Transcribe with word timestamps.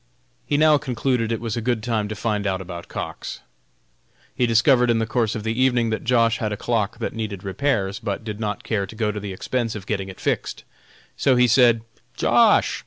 He 0.47 0.57
now 0.57 0.79
concluded 0.79 1.31
it 1.31 1.39
was 1.39 1.55
a 1.55 1.61
good 1.61 1.83
time 1.83 2.07
to 2.07 2.15
find 2.15 2.47
out 2.47 2.59
about 2.59 2.87
Cox. 2.87 3.41
He 4.33 4.47
discovered 4.47 4.89
in 4.89 4.97
the 4.97 5.05
course 5.05 5.35
of 5.35 5.43
the 5.43 5.53
evening 5.61 5.91
that 5.91 6.03
Josh. 6.03 6.39
had 6.39 6.51
a 6.51 6.57
clock 6.57 6.97
that 6.97 7.13
needed 7.13 7.43
repairs 7.43 7.99
but 7.99 8.23
did 8.23 8.39
not 8.39 8.63
care 8.63 8.87
to 8.87 8.95
go 8.95 9.11
to 9.11 9.19
the 9.19 9.31
expense 9.31 9.75
of 9.75 9.85
getting 9.85 10.09
it 10.09 10.19
fixed. 10.19 10.63
So 11.15 11.35
he 11.35 11.45
said: 11.47 11.81
"Josh. 12.17 12.79